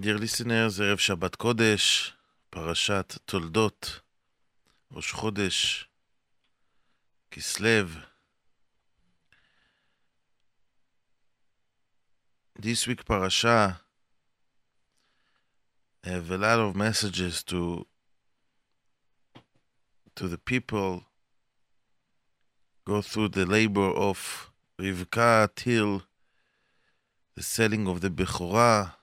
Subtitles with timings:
[0.00, 2.12] Dear listeners, ערב שבת קודש,
[2.50, 4.00] פרשת תולדות,
[4.92, 5.88] ראש חודש,
[7.30, 7.86] כסלו.
[12.58, 13.80] This week parasha
[16.04, 17.86] have a lot of messages to
[20.14, 21.04] to the people
[22.86, 26.02] go through the labor of Rivka till
[27.34, 28.94] the selling of the Bechorah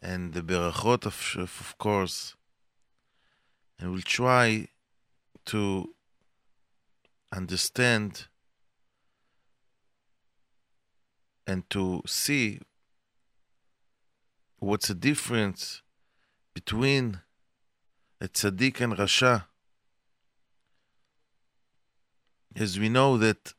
[0.00, 2.34] and the Berachot, of, of course.
[3.78, 4.68] And we'll try
[5.46, 5.94] to
[7.32, 8.26] understand
[11.46, 12.60] and to see
[14.58, 15.82] what's the difference
[16.54, 17.20] between
[18.20, 19.44] a tzaddik and rasha.
[22.56, 23.54] As we know that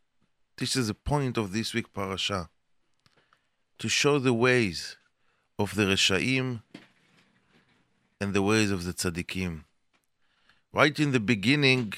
[0.57, 2.49] this is the point of this week parasha,
[3.77, 4.97] to show the ways
[5.58, 6.62] of the reshaim
[8.20, 9.64] and the ways of the tzaddikim.
[10.72, 11.92] Right in the beginning,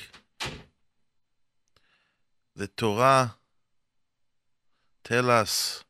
[2.54, 3.36] the Torah
[5.04, 5.84] tell us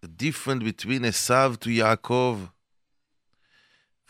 [0.00, 2.50] the difference between Esav to Yaakov.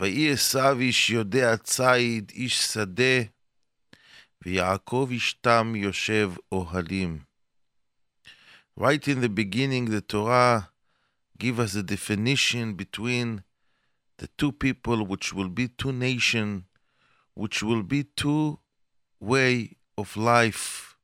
[0.00, 3.22] ויהי עשיו איש יודע ציד, איש שדה,
[4.44, 7.19] ויעקב איש תם יושב אוהלים.
[8.78, 10.69] Right in the beginning, the Torah
[11.42, 13.42] give us a definition between
[14.20, 16.66] the two people, which will be two nation,
[17.33, 18.59] which will be two
[19.20, 20.95] way of life.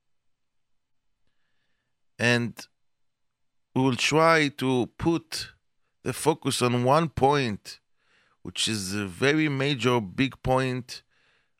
[2.19, 2.53] And
[3.73, 5.53] we will try to put
[6.03, 7.79] the focus on one point,
[8.43, 11.01] which is a very major, big point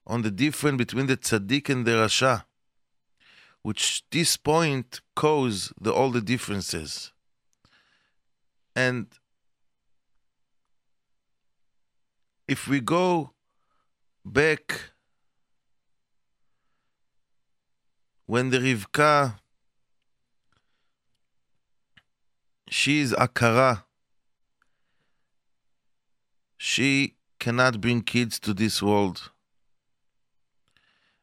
[0.06, 2.44] on the difference between the tzaddik and the rasha,
[3.64, 7.12] which this point cause the, all the differences.
[8.78, 9.08] And
[12.48, 13.32] if we go
[14.24, 14.92] back
[18.28, 19.40] when the Rivka,
[22.70, 23.86] she is Akara,
[26.56, 29.32] she cannot bring kids to this world.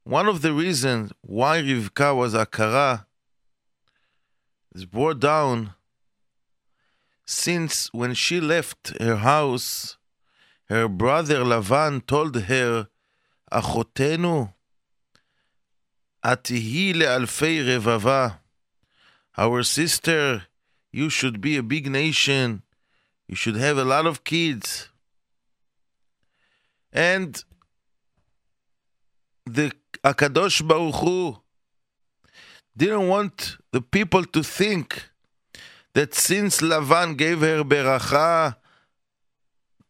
[0.03, 3.07] One of the reasons why Rivka was Akara
[4.75, 5.75] is brought down
[7.27, 9.97] since when she left her house,
[10.69, 12.89] her brother Lavan told her,
[13.53, 14.53] Achotenu,
[16.25, 18.39] atihi le'alfei revava.
[19.37, 20.45] Our sister,
[20.93, 22.63] you should be a big nation.
[23.27, 24.91] You should have a lot of kids.
[26.93, 27.43] And
[29.47, 29.73] the
[30.05, 31.39] Akadosh Baruch Hu
[32.77, 35.11] didn't want the people to think
[35.94, 38.56] that since Lavan gave her beracha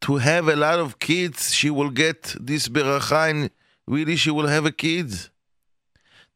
[0.02, 3.50] to have a lot of kids, she will get this beracha and
[3.86, 5.12] really she will have a kid.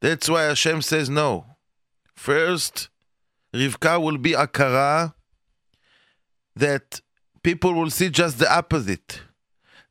[0.01, 1.45] That's why Hashem says no.
[2.15, 2.89] First,
[3.53, 5.15] Rivka will be akara
[6.57, 7.01] that
[7.43, 9.21] people will see just the opposite.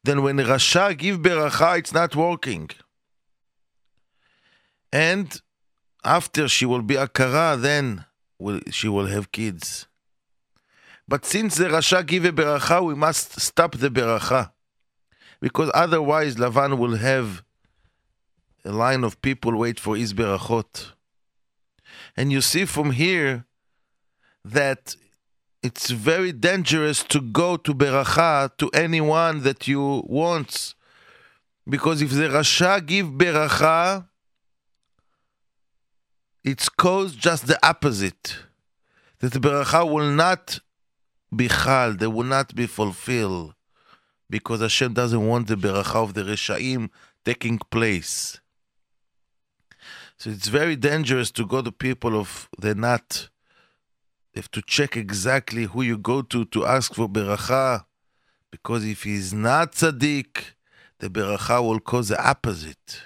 [0.04, 2.70] Then when Rasha give beracha, it's not working.
[4.92, 5.42] And
[6.04, 8.06] after she will be akara, then
[8.40, 9.88] will, she will have kids.
[11.08, 14.52] But since the Rasha give a beracha, we must stop the beracha.
[15.40, 17.44] Because otherwise Lavan will have
[18.66, 20.92] a line of people wait for his berachot.
[22.16, 23.46] And you see from here
[24.44, 24.96] that
[25.64, 30.76] it's very dangerous to go to beracha to anyone that you want.
[31.70, 34.08] Because if the Rasha give beracha,
[36.48, 38.38] it's caused just the opposite.
[39.20, 40.60] That the beracha will not
[41.36, 43.54] be chal, they will not be fulfilled.
[44.30, 46.90] Because Hashem doesn't want the beracha of the Reshaim
[47.26, 48.40] taking place.
[50.18, 53.28] So it's very dangerous to go to people of the not.
[54.34, 57.84] You have to check exactly who you go to to ask for beracha.
[58.52, 60.54] Because if he's not tzaddik,
[61.00, 63.02] the beracha will cause the opposite.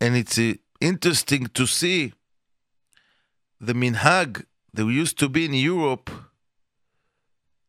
[0.00, 2.12] And it's uh, interesting to see
[3.60, 6.10] the minhag that used to be in Europe.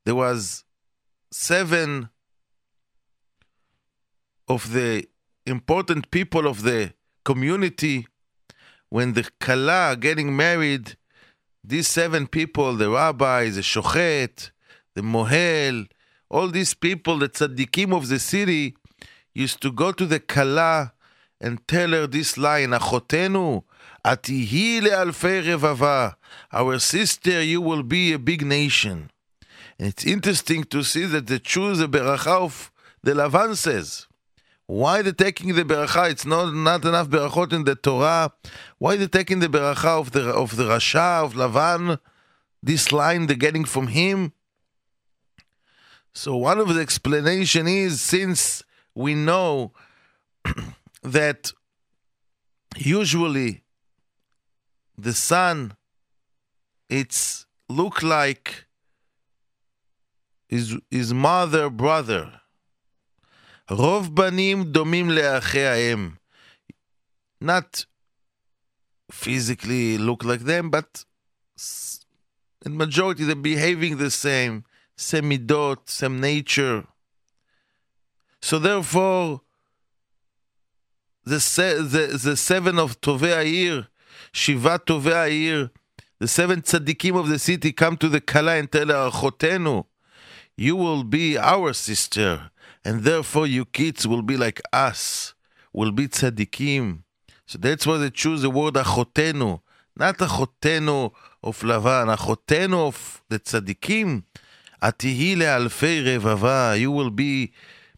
[0.05, 0.63] There was
[1.31, 2.09] seven
[4.47, 5.07] of the
[5.45, 6.93] important people of the
[7.23, 8.07] community
[8.89, 10.97] when the kala getting married.
[11.63, 14.51] These seven people, the rabbis, the shochet,
[14.95, 15.87] the mohel,
[16.29, 18.75] all these people, the tzaddikim of the city,
[19.33, 20.93] used to go to the kala
[21.41, 23.63] and tell her this line, Achotenu,
[24.05, 26.15] Atihi le'alfei revava.
[26.51, 29.11] Our sister, you will be a big nation.
[29.77, 32.71] And it's interesting to see that they choose a beracha of
[33.01, 34.07] the Lavan says.
[34.65, 36.11] Why they taking the beracha?
[36.11, 38.31] It's not, not enough berachot in the Torah.
[38.77, 41.99] Why they taking the beracha of the of the Rasha of Lavan?
[42.61, 44.33] This line they're getting from him.
[46.13, 48.63] So one of the explanation is since
[48.93, 49.71] we know
[51.03, 51.51] that
[52.77, 53.63] usually
[54.97, 55.73] the son
[56.89, 58.65] it's look like
[60.47, 62.41] his, his mother brother.
[63.69, 66.11] Rov banim domim לאחי
[67.39, 67.85] Not
[69.11, 71.05] physically look like them, but
[72.65, 74.65] in majority they're behaving the same,
[74.97, 76.85] same idot, same nature.
[78.41, 79.41] So therefore,
[81.29, 83.87] the, the, seven of Tovei Ha'ir,
[84.31, 85.71] Shiva Tovei Ha'ir,
[86.19, 89.83] the seven tzaddikim of the city come to the Kala and tell her,
[90.57, 92.51] you will be our sister
[92.83, 95.33] and therefore you kids will be like us,
[95.73, 97.03] will be tzaddikim.
[97.45, 99.61] So that's why they choose the word achotenu,
[99.95, 101.11] not achotenu
[101.41, 104.23] of Lavan, achotenu of the tzaddikim.
[104.81, 107.51] Atihi le'alfei revava, you will be,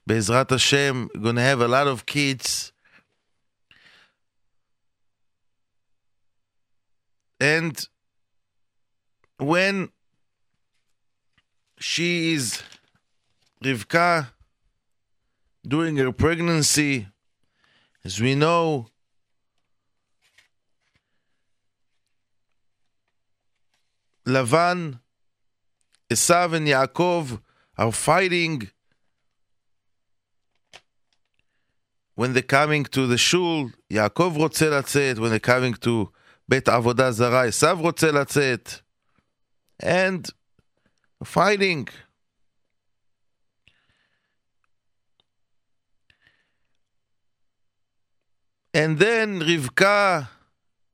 [0.07, 2.70] Bezrat Hashem, gonna have a lot of kids.
[7.40, 7.78] And
[9.38, 9.90] when
[11.78, 12.62] she is
[13.62, 14.28] Rivka
[15.66, 17.08] during her pregnancy.
[18.04, 18.86] As we know,
[24.26, 25.00] Lavan,
[26.08, 27.40] Esav, and Yaakov
[27.76, 28.70] are fighting
[32.14, 33.70] when they're coming to the shul.
[33.90, 36.12] Yaakov רוצה לצאת, when they're coming to
[36.50, 38.70] בית עבודה זרה, עשיו רוצה לצאת.
[39.82, 40.30] And
[41.24, 41.88] fighting.
[48.74, 50.28] And then Rivka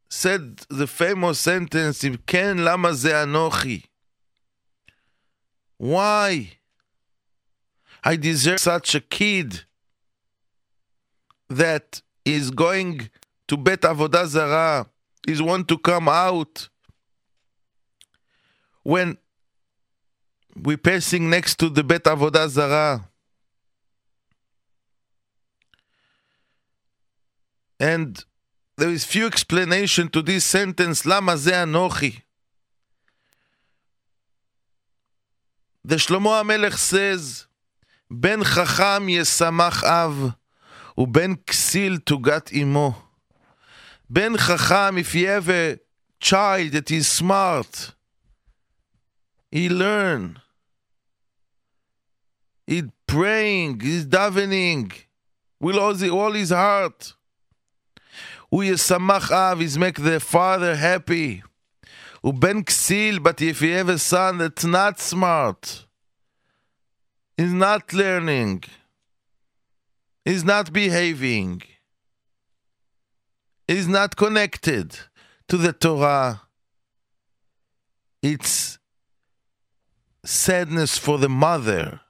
[0.09, 3.81] said the famous sentence, אם כן, למה זה אנוכי?
[5.83, 6.59] Why?
[8.05, 9.65] I deserve such a kid
[11.49, 13.11] that is going
[13.49, 14.87] to Bet Avodah Zarah,
[15.28, 16.70] is one to come out
[18.84, 19.18] when
[20.56, 23.08] we're passing next to the Bet Avodah Zara,
[27.80, 28.24] And
[28.78, 32.22] there is few explanation to this sentence, Lama ze anochi.
[35.84, 37.46] The Shlomo HaMelech says,
[38.10, 40.36] Ben chacham yesamach av,
[40.98, 43.07] uben ksil tugat imo.
[44.10, 45.80] Ben Chacham, if you have a
[46.20, 47.94] child that is smart,
[49.52, 50.40] he learn.
[52.66, 54.94] He praying, he's davening
[55.60, 57.14] with all, the, all his heart.
[58.50, 61.44] Who is samach av, He's make the father happy.
[62.24, 65.86] Who ben ksil, but if you have a son that's not smart,
[67.36, 68.64] he's not learning,
[70.24, 71.62] he's not behaving
[73.68, 74.98] he's not connected
[75.48, 76.42] to the Torah,
[78.22, 78.80] it's
[80.24, 82.02] sadness for the mother.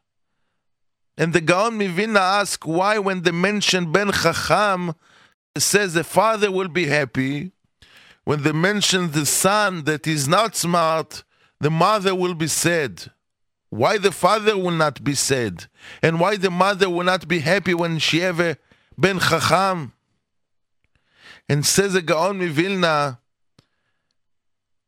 [1.17, 4.93] And the Gaon Mivilna ask why when they mention Ben Chacham,
[5.57, 7.51] says the father will be happy.
[8.23, 11.23] When they mention the son that is not smart,
[11.59, 13.11] the mother will be sad.
[13.69, 15.65] Why the father will not be sad?
[16.01, 18.57] And why the mother will not be happy when she have
[18.97, 19.93] Ben Chacham?
[21.49, 23.19] And says the Gaon Mivilna,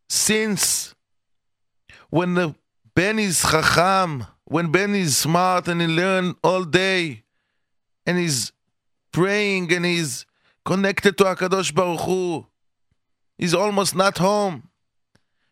[0.10, 0.94] since
[2.10, 2.56] when the
[2.96, 7.24] Ben is Chacham, when Ben is smart and he learn all day,
[8.06, 8.52] and he's
[9.12, 10.26] praying and he's
[10.66, 12.46] connected to Akadosh Baruch Hu.
[13.38, 14.70] He's almost not home.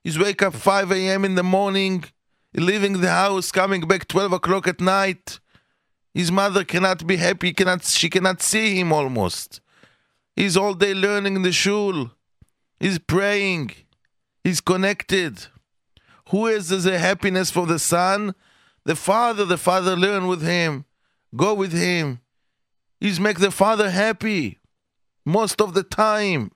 [0.03, 1.25] He's wake up 5 a.m.
[1.25, 2.05] in the morning,
[2.53, 5.39] leaving the house, coming back 12 o'clock at night.
[6.13, 9.61] His mother cannot be happy, cannot, she cannot see him almost.
[10.37, 12.11] He's all day learning in the shul.
[12.79, 13.71] He's praying.
[14.43, 15.47] He's connected.
[16.29, 18.35] Who is the happiness for the son?
[18.85, 19.45] The father.
[19.45, 20.85] The father learn with him.
[21.35, 22.21] Go with him.
[22.99, 24.59] He's make the father happy
[25.25, 26.51] most of the time.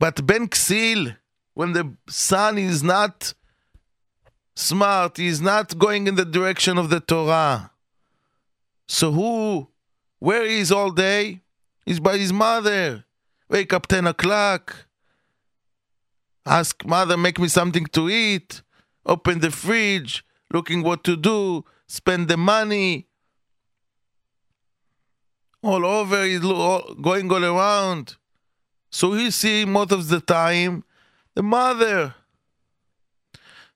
[0.00, 1.16] But Ben Ksil,
[1.54, 3.34] when the son is not
[4.56, 7.70] smart, he's not going in the direction of the Torah.
[8.88, 9.68] So who,
[10.18, 11.43] where he is all day?
[11.85, 13.05] He's by his mother.
[13.49, 14.85] wake up 10 o'clock,
[16.45, 18.61] ask mother, make me something to eat,
[19.05, 20.23] open the fridge,
[20.53, 23.07] looking what to do, spend the money.
[25.61, 28.15] All over, he's going all around.
[28.91, 30.83] So he see most of the time
[31.35, 32.15] the mother.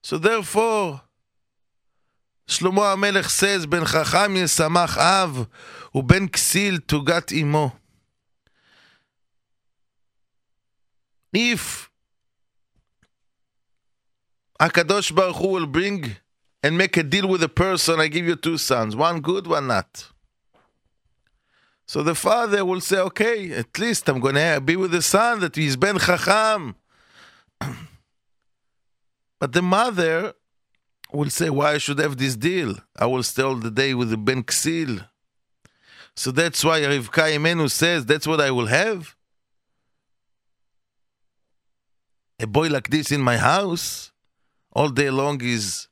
[0.01, 1.01] So therefore,
[2.47, 5.47] Shlomo HaMelech says, Ben Chacham Yesamach Av,
[5.95, 7.71] ובין כסיל תוגת אמו.
[11.40, 11.88] If
[14.61, 16.16] Akadosh Baruch Hu will bring
[16.64, 19.68] and make a deal with a person, I give you two sons, one good, one
[19.68, 20.09] not.
[21.87, 25.38] So the father will say, okay, at least I'm going to be with the son
[25.38, 26.75] that he's Ben Chacham.
[29.38, 30.35] but the mother
[31.12, 32.75] will say, why I should have this deal?
[32.97, 35.09] I will stay all the day with the Ben Ksil.
[36.16, 39.14] So that's why Rivka Imenu says, that's what I will have?
[42.39, 44.12] A boy like this in my house,
[44.71, 45.88] all day long is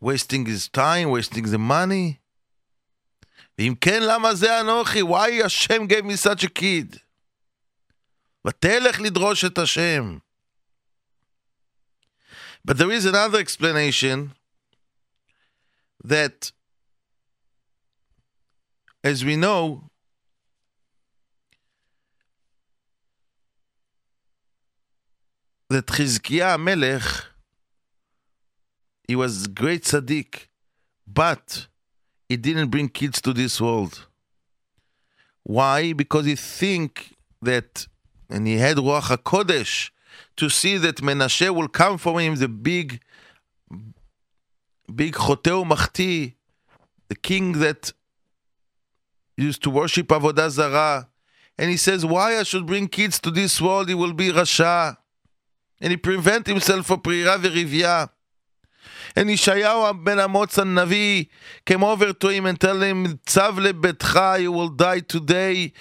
[0.00, 2.18] wasting his time, wasting the money.
[3.58, 5.02] ואם כן, למה זה אנוכי?
[5.02, 6.98] Why Hashem gave me such a kid?
[8.46, 10.18] ותלך לדרוש את השם.
[12.64, 14.34] But there is another explanation
[16.04, 16.52] that
[19.02, 19.90] as we know,
[25.73, 27.01] that Chizkiah Melech,
[29.07, 30.47] he was great tzaddik,
[31.07, 31.67] but
[32.29, 34.07] he didn't bring kids to this world.
[35.41, 35.93] Why?
[35.93, 37.87] Because he think that,
[38.29, 39.89] and he had Ruach HaKodesh,
[40.37, 43.01] to see that Menashe will come for him, the big,
[44.93, 46.35] big Choteu Machti,
[47.09, 47.91] the king that
[49.35, 51.09] used to worship Avodah Zarah.
[51.57, 53.89] And he says, Why I should bring kids to this world?
[53.89, 54.97] He will be Rasha
[55.80, 58.10] And he prevent himself for Prira Verivya.
[59.14, 61.28] And Yeshayahu ben Amotz Navi
[61.64, 65.72] came over to him and tell him, Tzav lebetcha, you will die today.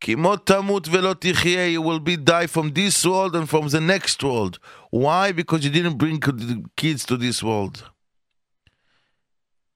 [0.00, 3.80] כי מות תמות ולא תחיה, you will be die from this world and from the
[3.80, 4.58] next world.
[4.90, 5.32] Why?
[5.32, 6.20] Because you didn't bring
[6.76, 7.90] kids to this world.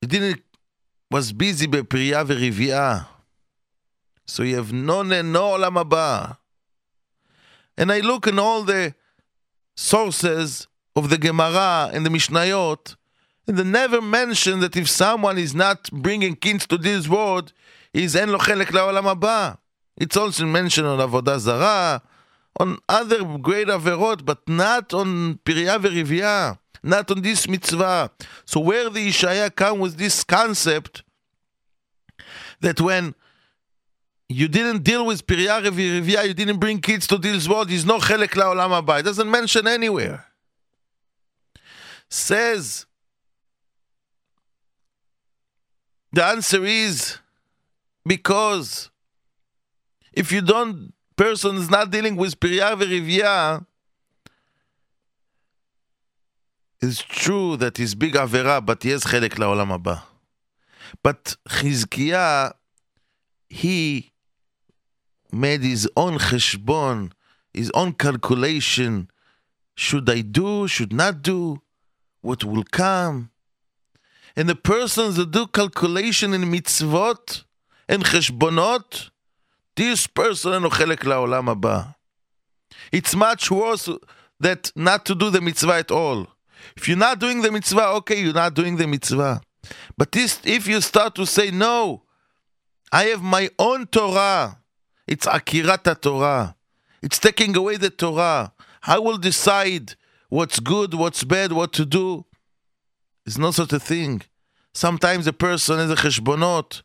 [0.03, 0.43] You didn't
[1.11, 3.07] was busy בפרייה ורבייה.
[4.27, 6.37] So you have no, no עולם הבא.
[7.79, 8.95] And I look in all the
[9.75, 12.96] sources of the Gemara and the Mishnayot,
[13.48, 17.51] and they never mention that if someone is not bringing kids to this world,
[17.92, 19.58] he's en lo chelek la'olam haba.
[19.98, 22.01] It's also mentioned on Avodah zara,
[22.60, 28.12] on other great averot, but not on Piriyah v'Riviyah, not on this mitzvah.
[28.46, 31.03] So where the Ishaya come with this concept
[32.62, 33.15] that when
[34.30, 38.00] you didn't deal with Pirya Rivia, you didn't bring kids to this world, is no
[38.00, 39.00] chelek la'olam haba.
[39.00, 40.25] It doesn't mention anywhere.
[42.10, 42.86] Says,
[46.12, 47.18] the answer is
[48.06, 48.89] because
[50.12, 53.65] if you don't, person is not dealing with Pirya Rivia,
[56.82, 60.03] it's true that he's big avera, but he has chelek la'olam haba.
[61.01, 62.53] But Chizkiah,
[63.50, 64.12] he
[65.33, 67.12] made his own cheshbon,
[67.53, 69.11] his own calculation.
[69.75, 70.69] Should I do?
[70.69, 71.62] Should not do?
[72.21, 73.31] What will come?
[74.37, 77.45] And the persons that do calculation in mitzvot
[77.88, 79.11] and cheshbonot,
[79.77, 81.83] this person אינו חלק לעולם הבא.
[82.93, 83.88] It's much worse
[84.41, 86.27] that not to do the mitzvah at all.
[86.77, 89.41] If you're not doing the mitzvah, okay, you're not doing the mitzvah.
[89.97, 92.03] But this, if you start to say, no,
[92.93, 94.59] I have my own Torah,
[95.08, 96.56] it's Akirat Torah.
[97.02, 98.54] It's taking away the Torah.
[98.84, 99.96] I will decide
[100.30, 102.26] what's good, what's bad, what to do.
[103.26, 104.22] It's not such a thing.
[104.74, 106.82] Sometimes a person has a cheshbonot.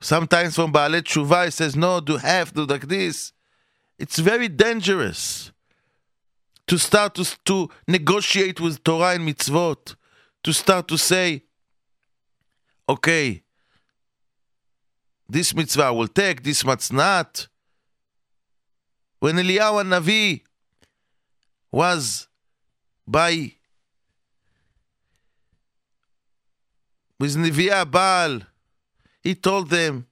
[0.00, 3.32] Sometimes from Baalet Tshuva, he says, no, do have, do like this.
[3.98, 5.52] It's very dangerous
[6.66, 9.94] to start to, to negotiate with Torah and mitzvot,
[10.44, 11.44] to start to say,
[12.88, 13.42] okay,
[15.31, 17.47] this mitzvah I will take, this must not.
[19.19, 20.41] When Eliyahu Navi
[21.71, 22.27] was
[23.07, 23.53] by
[27.19, 28.41] with Neviah Baal,
[29.21, 30.05] he told them,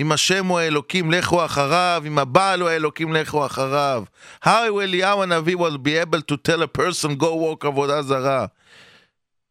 [0.00, 4.04] אם השם הוא האלוקים, לכו אחריו, אם הבעל הוא האלוקים, לכו אחריו.
[4.44, 8.46] How will Eliyahu Navi will be able to tell a person, go walk עבודה זרה?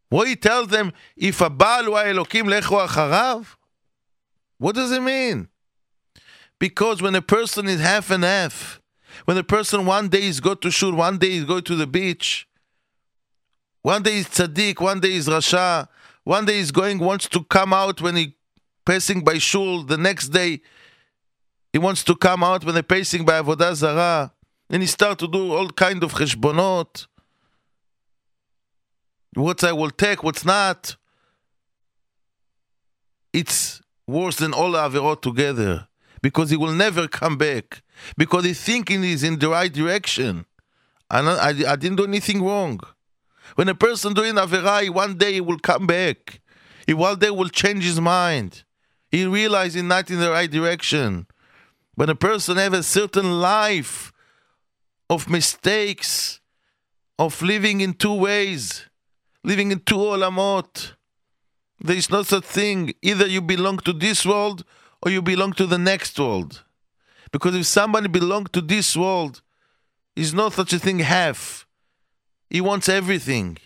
[0.10, 3.42] What he tells them, if הבעל הוא האלוקים, לכו אחריו?
[4.59, 5.49] What does it mean?
[6.59, 8.81] Because when a person is half and half,
[9.25, 11.87] when a person one day is go to shul, one day is go to the
[11.87, 12.49] beach,
[13.83, 15.89] one day is tzaddik, one day is rasha,
[16.25, 18.35] one day is going wants to come out when he
[18.85, 20.61] passing by shul, the next day
[21.73, 24.33] he wants to come out when they're passing by avodah zarah,
[24.71, 27.07] and he start to do all kind of cheshbonot.
[29.35, 30.97] What I will take, what's not.
[33.35, 35.89] It's worse than all averot together
[36.23, 37.83] because he will never come back
[38.17, 40.47] because he's thinking he's in the right direction.
[41.11, 42.81] I, I, I didn't do anything wrong.
[43.55, 46.41] When a person doing Averah, one day he will come back.
[46.87, 48.65] He one day will change his mind.
[49.11, 51.27] He realizes he's not in the right direction.
[51.95, 54.13] When a person have a certain life
[55.09, 56.41] of mistakes,
[57.19, 58.87] of living in two ways,
[59.43, 60.96] living in two olamot,
[61.80, 62.94] there is no such thing.
[63.02, 64.64] Either you belong to this world
[65.02, 66.64] or you belong to the next world.
[67.32, 69.42] Because if somebody belongs to this world,
[70.16, 71.66] is no such a thing half.
[72.50, 73.58] He wants everything.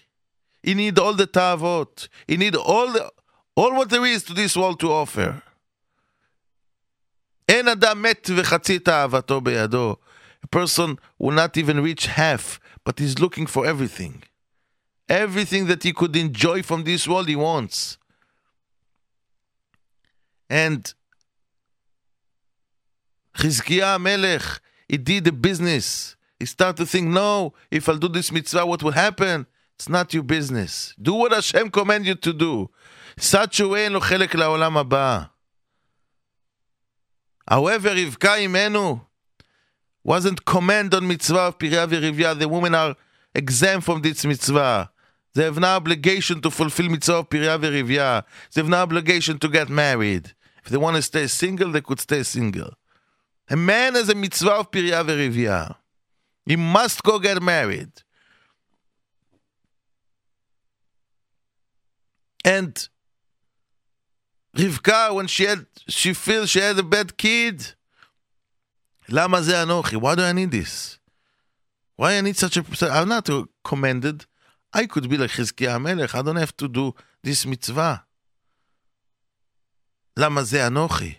[0.62, 2.08] He need all the tavot.
[2.28, 3.12] He need all the
[3.56, 5.42] all what there is to this world to offer.
[7.50, 9.96] אין אדם מת וחצי תאוותו בידו.
[10.44, 14.24] A person will not even reach half, but he's looking for everything.
[15.10, 17.98] Everything that he could enjoy from this world, he wants.
[20.50, 20.94] And
[23.38, 24.44] Chizkiah Melech,
[24.88, 26.16] he did the business.
[26.40, 29.46] He started to think, no, if I'll do this mitzvah, what will happen?
[29.76, 30.94] It's not your business.
[31.02, 32.70] Do what Hashem command you to do.
[33.18, 35.24] Such a way אין לו חלק לעולם הבא.
[37.48, 39.02] However, Rivka Imenu
[40.04, 42.38] wasn't command on mitzvah of Pirya v'Rivya.
[42.38, 42.96] The women are
[43.34, 44.90] exempt from this mitzvah.
[45.34, 48.24] They have no obligation to fulfill mitzvah of Pirya v'Rivya.
[48.54, 50.34] They have no obligation to get married.
[50.65, 52.73] If they want to stay single, they could stay single.
[53.49, 55.77] A man has a mitzvah of Pirya Verivya.
[56.47, 57.91] He must go get married.
[62.45, 62.89] And
[64.57, 67.75] Rivka, when she had, she feels she had a bad kid.
[69.09, 69.97] Lama ze anochi?
[69.97, 70.99] Why do I need this?
[71.97, 72.65] Why I need such a?
[72.91, 73.29] I'm not
[73.63, 74.27] commended.
[74.73, 76.15] I could be like chizkiyah Melech.
[76.15, 78.05] I don't have to do this mitzvah.
[80.18, 81.14] למה זה אנוכי?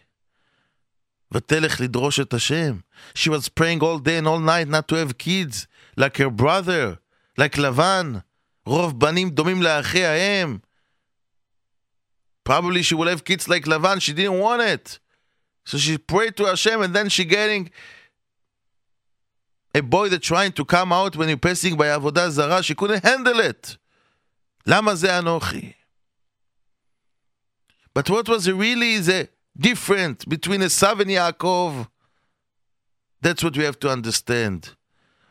[1.33, 2.79] ותלך לדרוש את השם.
[3.15, 6.97] She was praying all day and all night not to have kids, like her brother,
[7.39, 8.19] like לבן.
[8.67, 10.59] רוב בנים דומים לאחי האם.
[12.47, 14.01] Probably she will have kids like Lavan.
[14.01, 15.01] She didn't want it.
[15.65, 17.71] So she prayed to Hashem and then she getting
[19.75, 22.63] a boy that's trying to come out when you're passing by Avodah Zarah.
[22.63, 23.77] She couldn't handle it.
[24.67, 25.73] למה זה אנוכי?
[27.95, 31.89] But what was really the difference between Esav and Yaakov?
[33.23, 34.71] That's what we have to understand.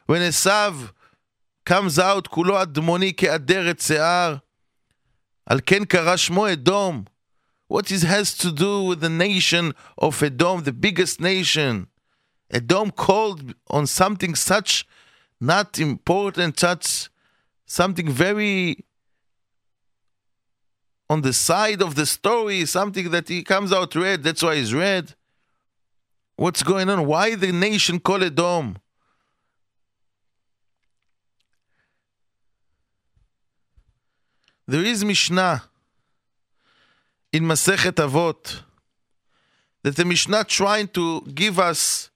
[0.07, 0.91] When Esav
[1.65, 4.35] comes out, כולו אדמוני כאדרת שיער,
[5.45, 7.05] על כן קרא שמו אדום.
[7.67, 11.87] What it has to do with the nation of Edom, the biggest nation.
[12.51, 14.85] Edom called on something such
[15.41, 17.09] not important, such
[17.65, 18.85] something very
[21.10, 24.72] on the side of the story, something that he comes out red, that's why he's
[24.72, 25.12] red.
[26.36, 27.04] What's going on?
[27.04, 28.78] Why the nation called Edom?
[34.68, 35.64] There is Mishnah
[37.32, 38.60] in Masechet Avot
[39.82, 42.10] that the Mishnah trying to give us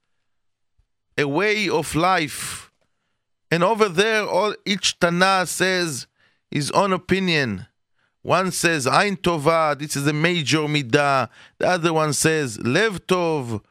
[1.18, 2.70] a way of life.
[3.50, 6.06] And over there, all each Tana says
[6.48, 7.66] his own opinion.
[8.24, 11.28] One says Ein Tova, this is a major midah.
[11.58, 13.62] The other one says Lev Tov.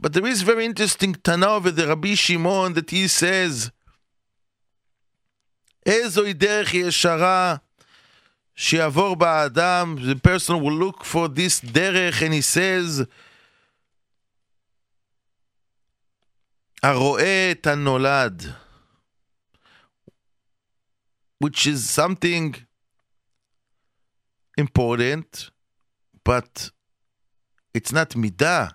[0.00, 3.70] But there is very interesting Tana the Rabbi Shimon that he says,
[5.84, 7.60] Ezoi derech yeshara
[8.56, 10.06] shiavor ba'adam.
[10.06, 13.06] The person will look for this derech and he says,
[16.82, 18.54] "Aroet tanolad,
[21.40, 22.56] which is something
[24.56, 25.50] important,
[26.24, 26.70] but
[27.74, 28.72] it's not midah.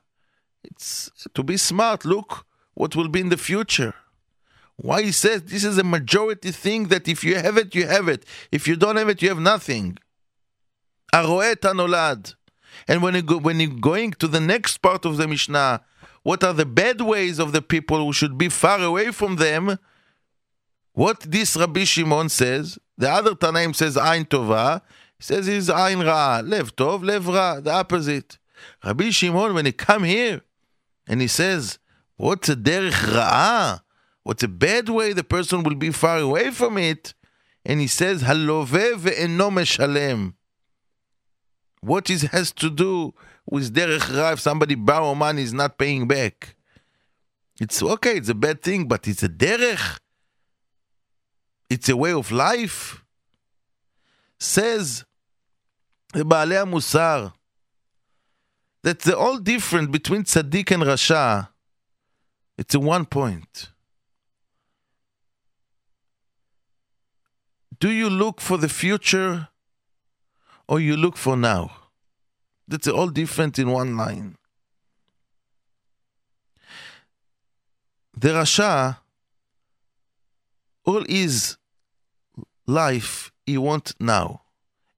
[0.63, 2.06] It's to be smart.
[2.06, 3.94] Look what will be in the future.
[4.78, 8.08] Why he says this is a majority thing that if you have it, you have
[8.08, 8.26] it.
[8.52, 9.98] If you don't have it, you have nothing.
[11.13, 12.36] Aroet anolad.
[12.88, 15.82] And when you go, when you're going to the next part of the Mishnah,
[16.24, 19.78] what are the bad ways of the people who should be far away from them?
[20.94, 24.82] What this Rabbi Shimon says, the other Tanaim says Ein Tova,
[25.21, 28.39] he says he's Ein Ra, Lev Tov, Lev Ra, the opposite.
[28.84, 30.41] Rabbi Shimon, when he come here,
[31.07, 31.77] And he says,
[32.17, 33.81] What's a derech ra'ah?
[34.23, 37.13] What's a bad way the person will be far away from it?
[37.63, 40.34] And he says, Halove ve'eno meshalem.
[41.81, 43.13] What it has to do
[43.45, 46.55] with derech ra'ah if somebody borrow money is not paying back?
[47.60, 49.99] It's okay, it's a bad thing, but it's a derech.
[51.69, 53.03] It's a way of life.
[54.39, 55.05] Says
[56.13, 57.34] the Baalei Musar
[58.84, 61.50] that the all different between tzaddik and rasha,
[62.58, 63.69] it's a one point.
[67.80, 69.47] Do you look for the future
[70.67, 71.71] or you look for now?
[72.67, 74.38] That's all different in one line.
[78.15, 78.97] The rasha,
[80.86, 81.58] all his
[82.67, 84.41] life he want now.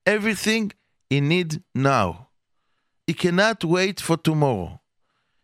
[0.05, 0.71] Everything
[1.13, 2.29] he need now.
[3.05, 4.81] He cannot wait for tomorrow.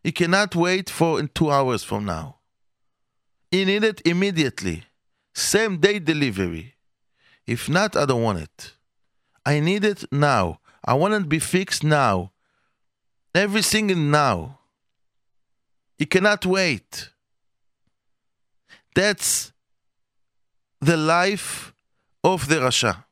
[0.03, 2.37] He cannot wait for two hours from now.
[3.51, 4.85] He need it immediately.
[5.35, 6.73] Same day delivery.
[7.45, 8.73] If not, I don't want it.
[9.45, 10.59] I need it now.
[10.83, 12.31] I want it to be fixed now.
[13.35, 14.57] Everything is now.
[15.99, 17.09] He cannot wait.
[18.95, 19.51] That's
[20.81, 21.73] the life
[22.23, 23.03] of the Rasha.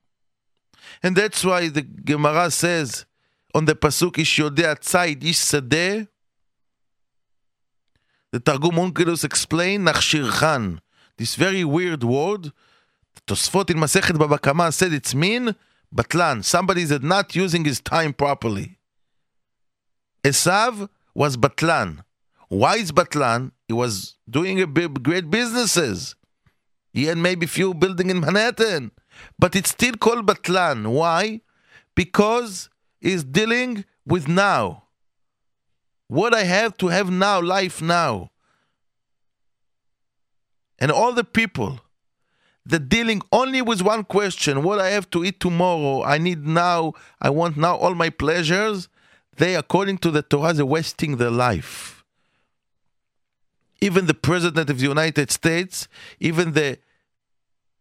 [1.04, 3.06] And that's why the Gemara says
[3.54, 6.08] on the Pasuk, Ish Yodea Tzayid Ish Sadeh,
[8.32, 10.80] the Targum Onkelos explain, Nachshirchan,
[11.18, 12.52] this very weird word,
[13.26, 15.56] Tosfot in Masechet Baba Kama said it's mean
[15.94, 18.78] Batlan, somebody that not using his time properly.
[20.24, 22.04] Esav was Batlan.
[22.50, 23.52] Why is Batlan?
[23.68, 26.16] He was doing a big, great businesses.
[26.94, 28.92] He had maybe few building in Manhattan,
[29.40, 30.88] but it's still called Batlan.
[30.92, 31.42] Why?
[31.96, 34.84] Because he's dealing with now.
[36.08, 38.32] What I have to have now, life now.
[40.80, 41.82] And all the people
[42.66, 46.94] that dealing only with one question, what I have to eat tomorrow, I need now,
[47.22, 48.90] I want now all my pleasures,
[49.38, 52.04] they, according to the Torah, are wasting their life.
[53.80, 55.88] Even the President of the United States,
[56.20, 56.80] even the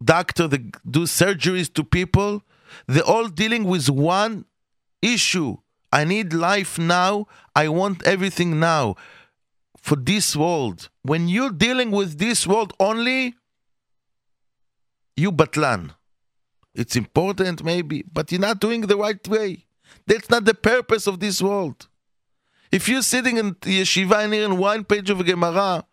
[0.05, 2.43] doctor that do surgeries to people,
[2.87, 4.45] they're all dealing with one
[5.03, 5.57] issue.
[5.93, 7.27] I need life now.
[7.55, 8.97] I want everything now
[9.79, 10.89] for this world.
[11.03, 13.35] When you're dealing with this world only,
[15.17, 15.93] you batlan.
[16.75, 19.65] It's important, maybe, but you're not doing the right way.
[20.07, 21.89] That's not the purpose of this world.
[22.71, 25.85] If you're sitting in yeshiva and hearing one page of Gemara,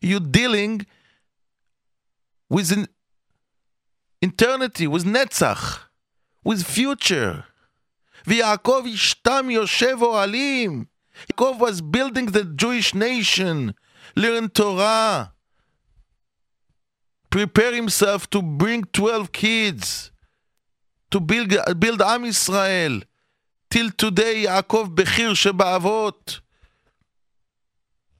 [0.00, 0.84] you're dealing
[2.50, 2.88] with an
[4.20, 5.80] eternity, with Netzach,
[6.44, 7.44] with future.
[8.26, 10.86] Yaakov Ishtam Yoshev Oalim.
[11.32, 13.74] Yaakov was building the Jewish nation,
[14.14, 15.32] learn Torah,
[17.30, 20.10] prepare himself to bring 12 kids,
[21.10, 23.00] to build, build Am Israel.
[23.70, 26.40] Till today, Yaakov Bechir Shebaavot.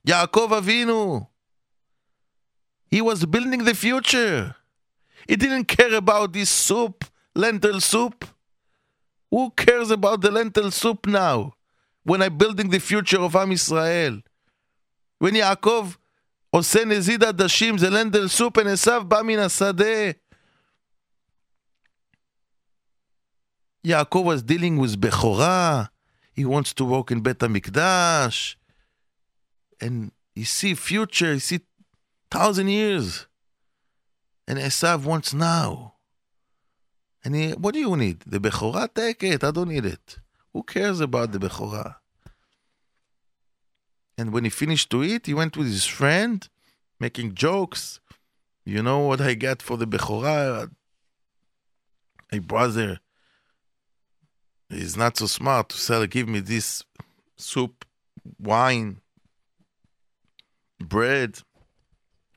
[0.06, 1.26] Yaakov Avinu.
[2.90, 4.54] He was building the future.
[5.27, 8.25] He didn't care about this soup, lentil soup.
[9.31, 11.53] Who cares about the lentil soup now?
[12.03, 14.21] When I'm building the future of Am Israel.
[15.19, 15.97] When Yaakov
[16.53, 20.11] עושה נזיד עדשים, זה לנדל סופ, עשיו בא מן השדה.
[23.87, 25.89] Yaakov was dealing with Bechorah.
[26.31, 28.55] He wants to walk in Bet HaMikdash.
[29.81, 31.61] And you see future, you see
[32.29, 33.26] thousand years.
[34.48, 35.92] And Esav wants now.
[37.22, 38.20] And he, what do you need?
[38.20, 38.94] The Bechorah?
[38.94, 39.44] Take it.
[39.44, 40.18] I don't need it.
[40.54, 41.96] Who cares about the Bechorah?
[44.16, 46.48] And when he finished to eat, he went with his friend,
[46.98, 48.00] making jokes.
[48.64, 50.70] You know what I got for the Bechorah?
[52.32, 53.00] A brother
[54.70, 56.84] is not so smart to sell, give me this
[57.36, 57.84] soup,
[58.40, 59.02] wine,
[60.80, 61.40] bread.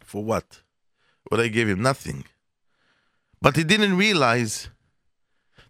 [0.03, 0.61] For what?
[1.30, 1.82] What I gave him?
[1.82, 2.24] Nothing.
[3.40, 4.70] But he didn't realize.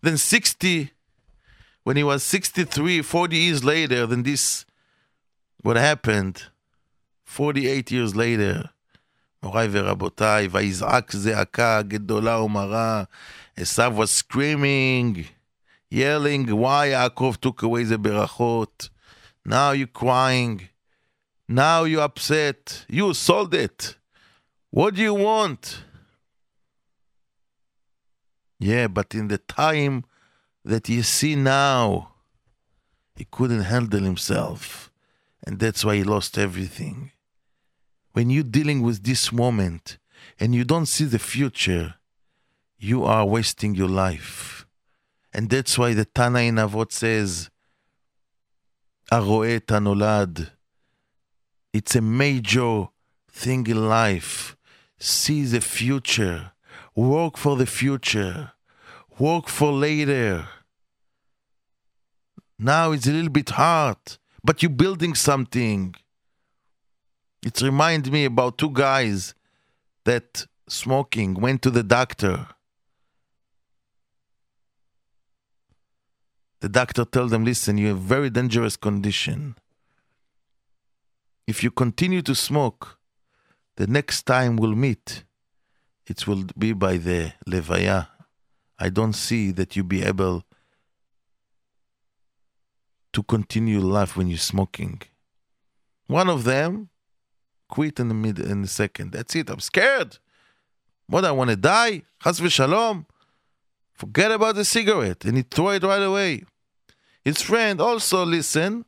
[0.03, 0.91] Then 60,
[1.85, 4.67] when he was 63, 40 years later, then this
[5.63, 6.45] what happened
[7.25, 8.71] 48 years later,
[9.43, 13.05] מוריי ורבותיי, ויזעק זעקה גדולה ומרה,
[13.57, 15.27] עשיו was screaming,
[15.91, 18.91] yelling, why Yaakov took away the berachot.
[19.45, 20.69] Now you're crying.
[21.49, 22.85] Now you're upset.
[22.89, 23.97] You sold it.
[24.72, 25.84] What do you want?
[28.58, 30.06] Yeah, but in the time
[30.64, 32.14] that you see now,
[33.16, 34.90] he couldn't handle himself.
[35.46, 37.12] And that's why he lost everything.
[38.14, 39.98] When you're dealing with this moment
[40.40, 41.96] and you don't see the future,
[42.78, 44.66] you are wasting your life.
[45.34, 47.50] And that's why the Tana in Avot says,
[49.12, 50.50] Aroe
[51.74, 52.88] It's a major
[53.30, 54.56] thing in life
[55.04, 56.52] See the future.
[56.94, 58.52] Work for the future.
[59.18, 60.48] Work for later.
[62.60, 63.98] Now it's a little bit hard,
[64.44, 65.96] but you're building something.
[67.44, 69.34] It reminds me about two guys
[70.04, 72.46] that smoking went to the doctor.
[76.60, 79.56] The doctor told them, listen, you have a very dangerous condition.
[81.48, 83.00] If you continue to smoke,
[83.82, 85.24] the next time we'll meet,
[86.06, 88.10] it will be by the levaya.
[88.78, 90.44] I don't see that you'll be able
[93.14, 95.02] to continue life when you're smoking.
[96.06, 96.90] One of them
[97.70, 99.14] quit in the mid in the second.
[99.14, 99.50] That's it.
[99.50, 100.20] I'm scared.
[101.08, 102.04] What I want to die?
[102.24, 103.08] Chas v'shalom.
[103.96, 106.44] Forget about the cigarette, and he threw it right away.
[107.26, 108.86] His friend also listened,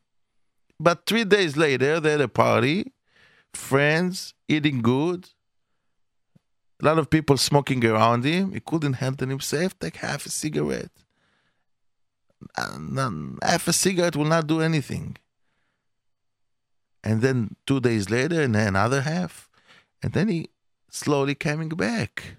[0.80, 2.94] but three days later they had a party,
[3.54, 5.30] friends eating good,
[6.82, 8.52] a lot of people smoking around him.
[8.54, 9.78] He couldn't handle himself.
[9.80, 10.92] Take half a cigarette
[13.44, 15.18] half a cigarette will not do anything.
[17.04, 19.50] And then two days later, and another half,
[20.02, 20.50] and then he
[20.90, 22.38] slowly coming back.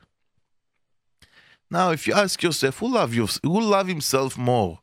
[1.70, 4.80] Now, if you ask yourself, who love you, who love himself more,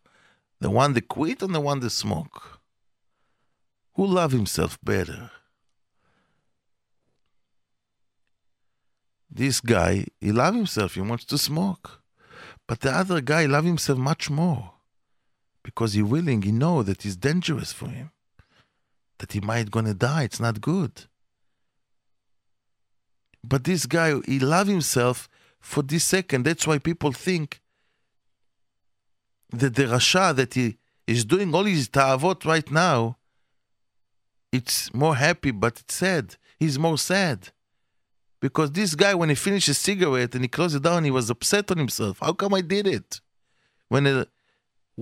[0.60, 2.60] the one that quit or the one that smoke?
[3.96, 5.32] Who love himself better?
[9.32, 10.96] This guy, he love himself.
[10.96, 12.02] He wants to smoke,
[12.68, 14.74] but the other guy love himself much more
[15.64, 18.12] because he willing, he know that it's dangerous for him,
[19.20, 20.24] that he might gonna die.
[20.24, 21.06] It's not good.
[23.44, 26.44] But this guy, he love himself for this second.
[26.44, 27.62] That's why people think
[29.52, 33.18] that the Rasha that he is doing all his ta'avot right now,
[34.52, 36.36] it's more happy, but it's sad.
[36.60, 37.50] He's more sad.
[38.42, 41.30] Because this guy, when he finished his cigarette and he closed it down, he was
[41.30, 42.18] upset on himself.
[42.20, 43.22] How come I did it?
[43.88, 44.26] When a,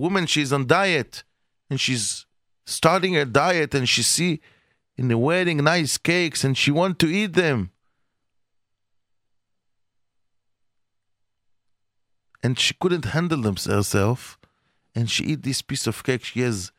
[0.00, 1.24] woman she's on diet
[1.68, 2.26] and she's
[2.64, 4.40] starting her diet and she see
[4.96, 7.70] in the wedding nice cakes and she want to eat them
[12.42, 14.38] and she couldn't handle them herself
[14.94, 16.72] and she eat this piece of cake she has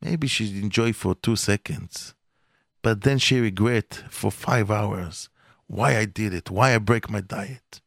[0.00, 2.14] maybe she enjoy for two seconds
[2.82, 5.28] but then she regret for five hours
[5.68, 7.80] why i did it why i break my diet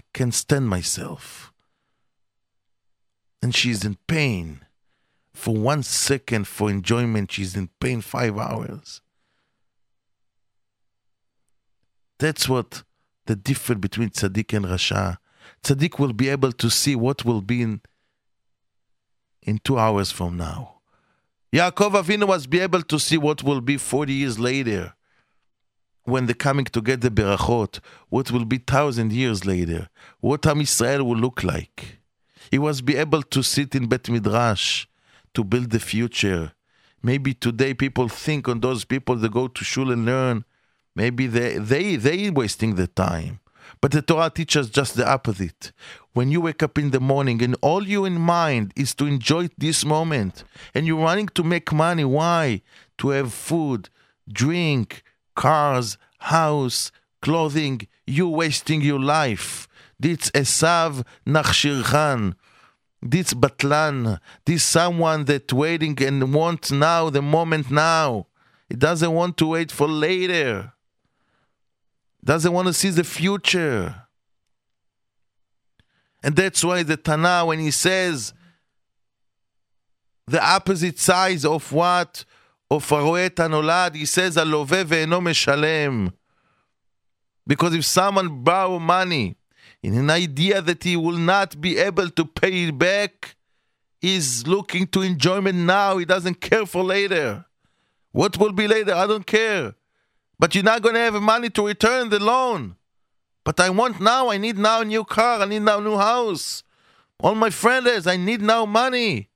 [0.00, 1.54] i can't stand myself
[3.44, 4.62] and she's in pain.
[5.34, 9.02] For one second, for enjoyment, she's in pain five hours.
[12.18, 12.84] That's what
[13.26, 15.18] the difference between tzaddik and rasha.
[15.62, 17.82] Tzaddik will be able to see what will be in,
[19.42, 20.76] in two hours from now.
[21.52, 24.94] Yaakov Avinu was be able to see what will be 40 years later
[26.04, 29.88] when they're coming to get the berachot, what will be thousand years later,
[30.20, 31.98] what Am Israel will look like.
[32.50, 34.86] He was be able to sit in Bet Midrash
[35.32, 36.52] to build the future.
[37.02, 40.44] Maybe today people think on those people that go to shul and learn.
[40.94, 43.40] Maybe they they they wasting the time.
[43.80, 45.72] But the Torah teaches just the opposite.
[46.12, 49.48] When you wake up in the morning and all you in mind is to enjoy
[49.58, 52.62] this moment, and you're running to make money, why?
[52.98, 53.88] To have food,
[54.30, 55.02] drink,
[55.34, 56.90] cars, house,
[57.22, 57.86] clothing.
[58.06, 59.68] You're wasting your life.
[59.98, 62.34] This Esav Nachshirchan.
[63.00, 64.18] This Batlan.
[64.44, 68.26] This someone that waiting and wants now, the moment now.
[68.68, 70.72] He doesn't want to wait for later.
[72.24, 74.02] Doesn't want to see the future.
[76.22, 78.32] And that's why the Tana, when he says
[80.26, 82.24] the opposite sides of what?
[82.71, 83.39] Of הרואה את
[83.93, 86.07] he says הלווה ואינו משלם.
[87.47, 89.35] Because if someone borrow money
[89.81, 93.35] in an idea that he will not be able to pay it back,
[93.99, 95.97] he's looking to enjoyment now.
[95.97, 97.45] He doesn't care for later.
[98.11, 98.93] What will be later?
[98.93, 99.73] I don't care.
[100.37, 102.75] But you're not going to have money to return the loan.
[103.43, 104.29] But I want now.
[104.29, 105.41] I need now a new car.
[105.41, 106.63] I need now a new house.
[107.19, 109.29] All my friends, I need now money.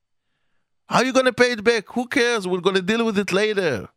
[0.89, 1.85] How are you going to pay it back?
[1.89, 2.47] Who cares?
[2.47, 3.89] We're going to deal with it later.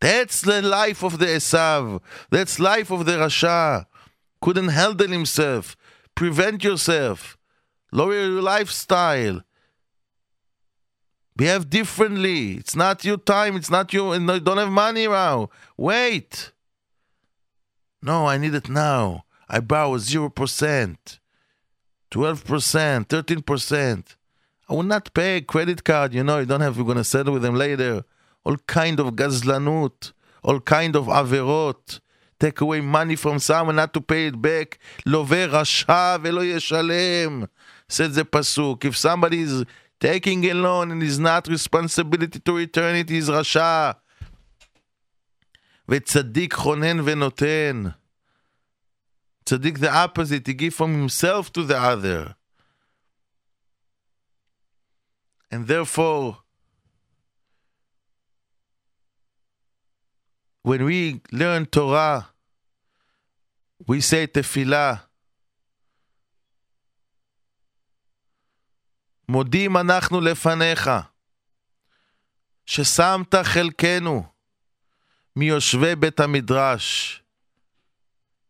[0.00, 2.00] That's the life of the Esav.
[2.30, 3.86] That's life of the Rasha
[4.40, 5.76] couldn't handle himself.
[6.14, 7.36] Prevent yourself.
[7.90, 9.42] Lower your lifestyle.
[11.36, 12.54] Behave differently.
[12.54, 13.56] It's not your time.
[13.56, 14.14] It's not your.
[14.14, 15.50] You don't have money now.
[15.76, 16.52] Wait.
[18.02, 19.24] No, I need it now.
[19.48, 21.18] I borrow 0%, 12%,
[22.10, 24.17] 13%.
[24.69, 26.13] I will not pay credit card.
[26.13, 28.05] You know, you don't have, you're going to settle with them later.
[28.45, 31.99] All kind of gazlanut, all kind of averot.
[32.39, 34.79] Take away money from someone not to pay it back.
[35.05, 37.47] לווה רשע ולא ישלם.
[37.87, 38.83] Said the pasuk.
[38.85, 39.65] If somebody is
[39.99, 43.91] taking a loan and is not responsibility to return it, he's רשע.
[45.89, 47.83] וצדיק חונן ונותן.
[49.45, 52.35] צדיק the opposite, he give from himself to the other.
[55.51, 56.37] And therefore,
[60.63, 62.33] when we learn Torah,
[63.87, 64.97] we say tefillah.
[69.29, 70.89] מודים אנחנו לפניך,
[72.65, 74.23] ששמת חלקנו
[75.35, 77.19] מיושבי בית המדרש.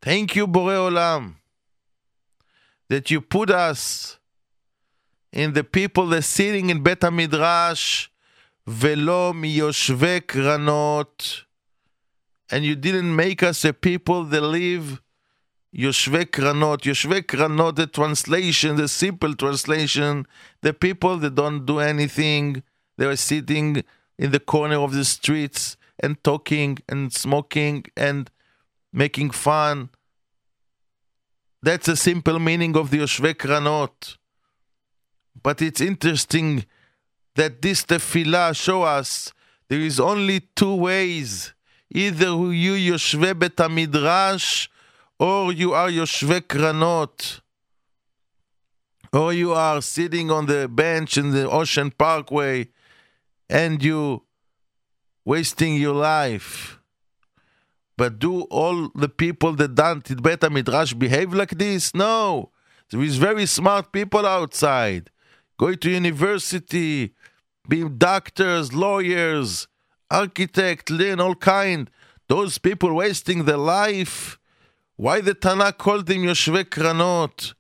[0.06, 1.34] Thank you, בורא עולם,
[2.92, 4.17] that you put us
[5.33, 8.11] in the people that sitting in בית המדרש
[8.67, 11.45] ולא מיושבי קרנות.
[12.51, 15.03] And you didn't make us a people that live
[15.75, 17.77] yoshve kranot yoshve kranot.
[17.77, 20.27] the translation, the simple translation,
[20.63, 22.63] the people that don't do anything,
[22.97, 23.85] they are sitting
[24.19, 28.31] in the corner of the streets and talking and smoking and
[28.93, 29.91] making fun.
[31.63, 34.17] That's a simple meaning of the Yoshve Kranot.
[35.43, 36.65] But it's interesting
[37.35, 39.33] that this tefillah show us
[39.69, 41.53] there is only two ways.
[41.91, 44.69] Either you Yoshve Bet HaMidrash
[45.19, 47.41] or you are Yoshve Kranot,
[49.13, 52.69] or you are sitting on the bench in the Ocean Parkway
[53.49, 54.23] and you
[55.25, 56.79] wasting your life.
[57.97, 61.95] But do all the people that done Bet Midrash behave like this?
[61.95, 62.53] No.
[62.91, 65.11] There is very smart people outside.
[65.59, 67.15] Going to university,
[67.69, 69.67] being doctors, lawyers,
[70.11, 71.91] architects, learn all kind.
[72.29, 74.39] Those people wasting their life
[74.99, 77.55] why the Tana called them Yoshve Kranot?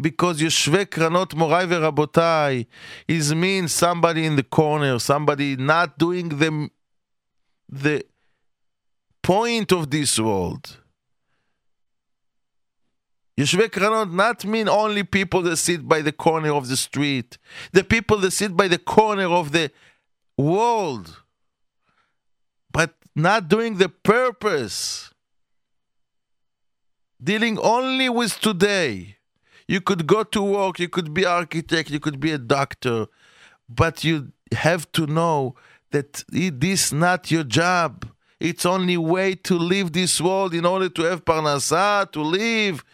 [0.00, 2.66] Because Yoshve Kranot, Morai Rabotai,
[3.06, 6.70] is mean somebody in the corner, somebody not doing the,
[7.68, 8.06] the
[9.22, 10.78] point of this world.
[13.38, 17.38] Yoshve Kranot not mean only people that sit by the corner of the street,
[17.72, 19.70] the people that sit by the corner of the
[20.38, 21.22] world,
[22.70, 25.10] but not doing the purpose
[27.24, 29.16] dealing only with today.
[29.66, 33.06] You could go to work, you could be architect, you could be a doctor,
[33.68, 35.54] but you have to know
[35.90, 38.06] that this is not your job.
[38.40, 42.84] It's only way to live this world in order to have parnasa, to live.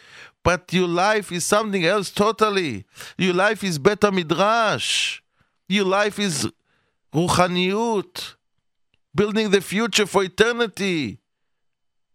[0.42, 2.84] But your life is something else totally.
[3.18, 5.20] Your life is Bet midrash.
[5.68, 6.48] Your life is
[7.12, 8.34] ruchaniyut,
[9.14, 11.20] building the future for eternity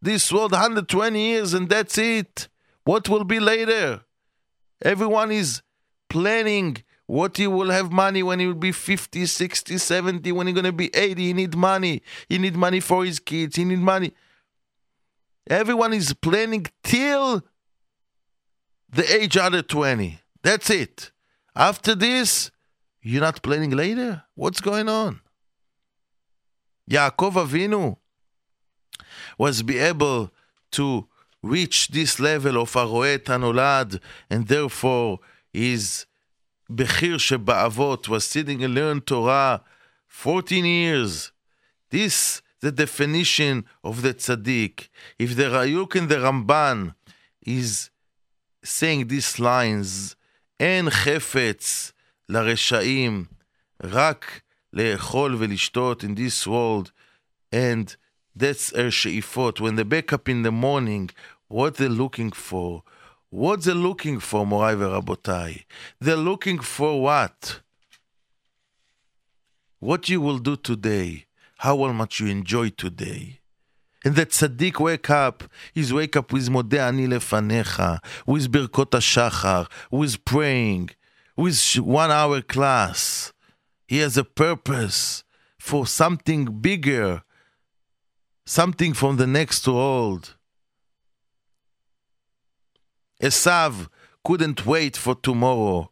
[0.06, 2.48] this world 120 years and that's it.
[2.84, 4.02] What will be later?
[4.84, 5.62] Everyone is
[6.10, 10.54] planning what he will have money when he will be 50, 60, 70, when he's
[10.54, 11.22] going to be 80.
[11.22, 12.02] He need money.
[12.30, 13.56] He need money for his kids.
[13.56, 14.14] He need money.
[15.48, 17.44] Everyone is planning till
[18.96, 20.20] the age under 20.
[20.42, 21.12] That's it.
[21.56, 22.52] After this,
[23.02, 24.24] you're not planning later?
[24.36, 25.20] What's going on?
[26.90, 27.98] Yaakov Avinu
[29.38, 30.32] was be able
[30.72, 31.08] to
[31.42, 35.20] reach this level of Aroet Anolad, and therefore
[35.52, 36.06] his
[36.72, 39.62] Bechir Sheba'avot was sitting and learned Torah
[40.08, 41.32] 14 years.
[41.90, 44.88] This the definition of the tzaddik.
[45.20, 46.96] If the Rayuk and the Ramban
[47.42, 47.92] is
[48.65, 50.17] saying these lines,
[50.61, 51.93] אין חפץ
[52.29, 53.25] לרשעים,
[53.83, 54.41] רק
[54.73, 56.93] לאכול ולשתות in this world,
[57.53, 57.97] and
[58.37, 59.61] that's a sheifot.
[59.61, 61.11] When they wake up in the morning,
[61.49, 62.83] what they're looking for.
[63.31, 65.65] What they're looking for, Morai Rabotai.
[66.01, 67.61] They're looking for what?
[69.79, 71.27] What you will do today.
[71.59, 73.41] How much you enjoy today.
[74.06, 75.44] And that tzaddik wake up,
[75.74, 80.92] he's wake up with modeh ani lefanecha, with birkot hashachar, with praying,
[81.36, 83.34] with one hour class.
[83.88, 85.24] He has a purpose
[85.60, 87.24] for something bigger
[88.46, 90.36] something from the next world.
[93.22, 93.90] Esav
[94.24, 95.92] couldn't wait for tomorrow.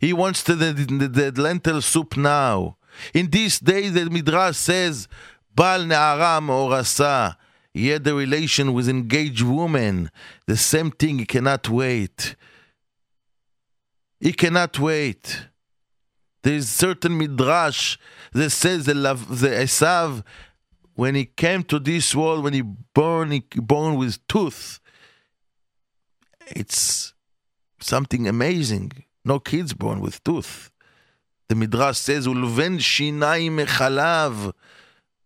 [0.00, 2.76] He wants the, the, the, the lentil soup now.
[3.14, 5.08] In this day, the Midrash says,
[5.54, 7.36] Bal Ne'ara Me'orasa.
[7.76, 10.10] He had a relation with engaged woman.
[10.46, 12.34] The same thing, he cannot wait.
[14.18, 15.48] He cannot wait.
[16.42, 17.98] There is certain midrash
[18.32, 20.24] that says the, the Esav,
[20.94, 24.80] when he came to this world, when he born, he born with tooth.
[26.46, 27.12] It's
[27.78, 29.04] something amazing.
[29.22, 30.70] No kids born with tooth.
[31.48, 34.54] The midrash says, "Ulven shinayim mechalav."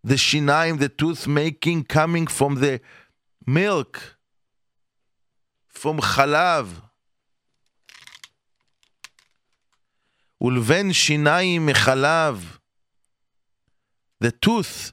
[0.03, 2.81] the shinaim, the tooth making coming from the
[3.47, 4.19] milk,
[5.69, 6.69] from chalav.
[10.43, 12.59] Ulven shinaim chalav.
[14.21, 14.93] The tooth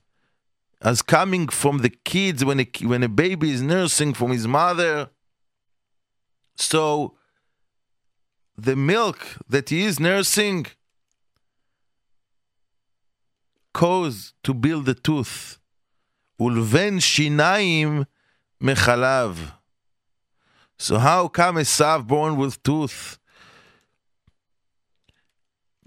[0.81, 5.09] as coming from the kids when a, when a baby is nursing from his mother.
[6.55, 7.15] So
[8.57, 10.67] the milk that he is nursing
[13.76, 15.58] cause to build the tooth.
[16.40, 18.02] ולבן שיניים
[18.60, 19.52] מחלב.
[20.78, 23.18] So how come a Esav born with tooth?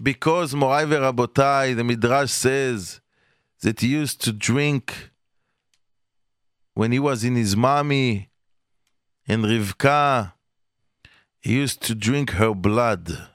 [0.02, 3.00] because Morai Rabotai, the Midrash says
[3.62, 5.10] that he used to drink
[6.74, 8.28] when he was in his mommy
[9.26, 10.34] and Rivka,
[11.40, 13.28] he used to drink her blood.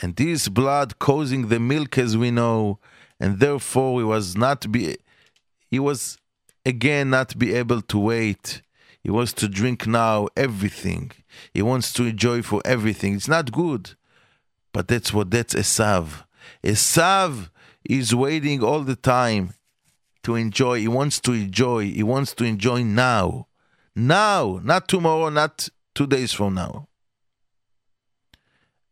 [0.00, 2.78] And this blood causing the milk as we know,
[3.23, 4.97] and therefore he was not be
[5.71, 6.17] he was
[6.65, 8.61] again not be able to wait.
[9.01, 11.13] He wants to drink now everything.
[11.53, 13.15] He wants to enjoy for everything.
[13.15, 13.91] It's not good.
[14.73, 16.25] But that's what that's Esav.
[16.65, 17.49] Esav
[17.85, 19.53] is waiting all the time
[20.23, 20.79] to enjoy.
[20.79, 21.91] He wants to enjoy.
[21.91, 23.47] He wants to enjoy now.
[23.95, 26.89] Now, not tomorrow, not two days from now.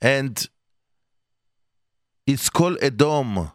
[0.01, 0.47] And
[2.25, 3.51] it's called Edom.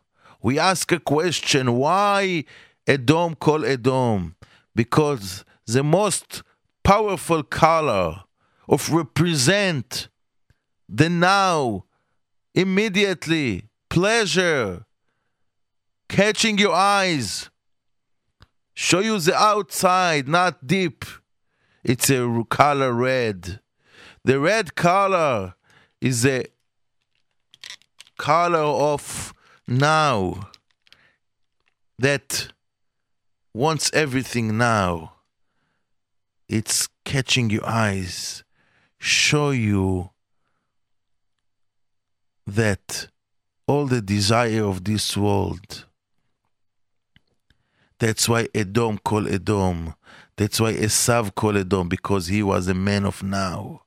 [0.46, 2.44] We ask a question why
[2.86, 4.36] Edom called Edom?
[4.76, 6.44] Because the most
[6.84, 8.22] powerful color
[8.68, 10.06] of represent
[10.88, 11.86] the now
[12.54, 14.86] immediately, pleasure,
[16.08, 17.50] catching your eyes,
[18.72, 21.04] show you the outside, not deep.
[21.82, 23.58] It's a color red.
[24.24, 25.56] The red color
[26.00, 26.44] is a
[28.16, 29.34] color of
[29.66, 30.50] now
[31.98, 32.48] that
[33.54, 35.14] wants everything now.
[36.48, 38.44] It's catching your eyes,
[38.98, 40.10] show you
[42.46, 43.08] that
[43.66, 45.86] all the desire of this world,
[47.98, 49.94] that's why Edom called Edom.
[50.36, 53.85] That's why Esav called Edom, because he was a man of now.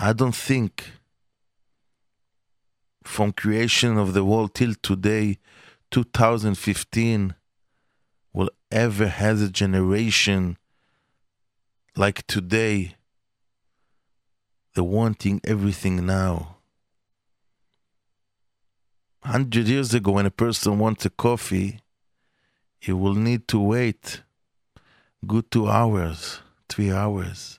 [0.00, 0.92] I don't think
[3.02, 5.38] from creation of the world till today,
[5.90, 7.34] 2015,
[8.32, 10.56] will ever has a generation
[11.96, 12.94] like today
[14.74, 16.58] the wanting everything now.
[19.24, 21.80] Hundred years ago, when a person wants a coffee,
[22.78, 24.22] he will need to wait
[25.26, 27.57] good two hours, three hours,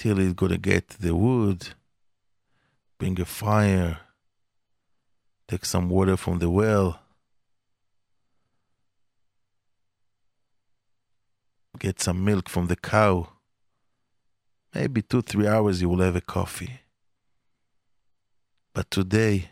[0.00, 1.68] till he's gonna get the wood,
[2.98, 3.98] bring a fire,
[5.46, 6.98] take some water from the well,
[11.78, 13.28] get some milk from the cow.
[14.74, 16.80] Maybe two, three hours you will have a coffee.
[18.72, 19.50] But today,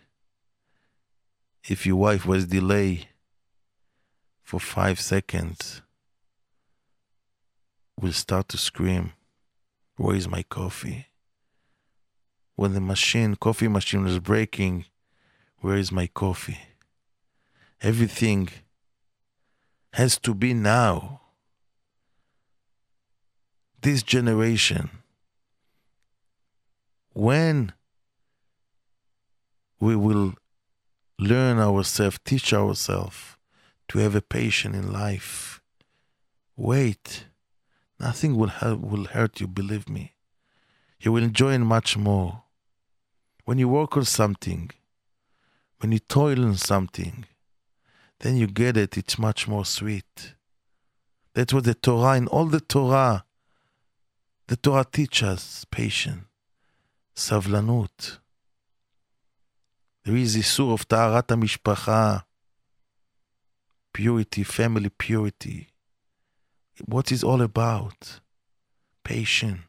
[1.69, 3.07] if your wife was delayed
[4.43, 5.83] for five seconds,
[8.01, 9.13] will start to scream,
[9.99, 11.07] Where is my coffee?
[12.55, 14.87] When the machine, coffee machine was breaking,
[15.59, 16.59] where is my coffee?
[17.83, 18.49] Everything
[19.93, 21.21] has to be now.
[23.83, 24.91] This generation
[27.13, 27.73] when
[29.81, 30.35] we will
[31.19, 33.37] learn ourselves, teach ourselves
[33.89, 35.61] to have a patience in life,
[36.57, 37.28] wait.
[38.01, 40.15] Nothing will, will hurt you, believe me.
[41.01, 42.43] You will enjoy it much more.
[43.45, 44.71] When you work on something,
[45.79, 47.25] when you toil on something,
[48.21, 50.35] then you get it, it's much more sweet.
[51.35, 52.17] That was the Torah.
[52.17, 53.25] In all the Torah,
[54.49, 56.25] the Torah teaches patience,
[57.15, 58.19] savlanut.
[60.05, 62.25] There is Isur of Taharat HaMishpacha,
[63.93, 65.69] purity, family purity.
[66.87, 68.21] What is all about?
[69.05, 69.61] Patience.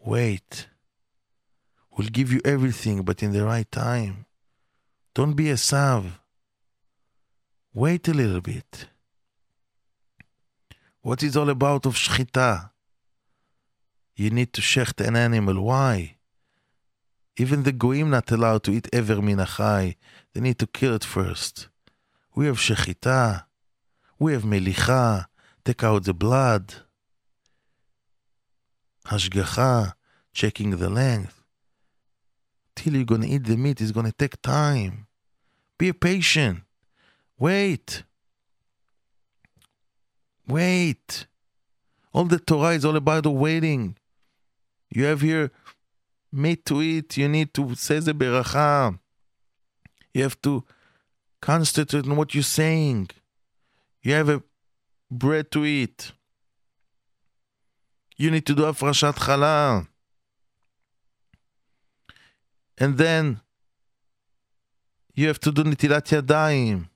[0.00, 0.68] Wait.
[1.96, 4.26] We'll give you everything, but in the right time.
[5.14, 6.04] Don't be Esav.
[7.74, 8.86] Wait a little bit.
[11.02, 12.70] What is all about of shchita?
[14.14, 15.62] You need to shecht an animal.
[15.62, 16.16] Why?
[17.36, 19.94] Even the goyim not allowed to eat ever minachai.
[20.32, 21.68] They need to kill it first.
[22.34, 23.44] We have shechita.
[24.18, 25.26] We have melicha.
[25.68, 26.76] Take out the blood.
[29.04, 29.92] Hashgacha,
[30.32, 31.42] checking the length.
[32.74, 35.08] Till you're gonna eat the meat, it's gonna take time.
[35.76, 36.60] Be patient.
[37.38, 38.02] Wait.
[40.46, 41.26] Wait.
[42.14, 43.98] All the Torah is all about the waiting.
[44.88, 45.50] You have here
[46.32, 47.18] meat to eat.
[47.18, 48.98] You need to say the beracha.
[50.14, 50.64] You have to
[51.42, 53.10] concentrate on what you're saying.
[54.00, 54.42] You have a
[55.10, 56.12] bread to eat.
[58.16, 59.86] You need to do hafrashat challah.
[62.76, 63.40] And then
[65.14, 66.88] you have to do nitilat yadayim.